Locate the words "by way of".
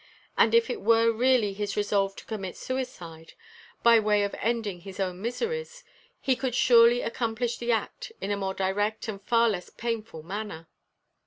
3.83-4.33